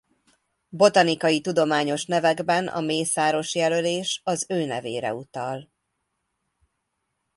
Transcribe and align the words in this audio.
Botanikai 0.69 1.41
tudományos 1.41 2.05
nevekben 2.05 2.67
a 2.67 2.79
Mészáros 2.81 3.55
jelölés 3.55 4.21
az 4.23 4.45
ő 4.49 4.65
nevére 4.65 5.13
utal. 5.13 5.69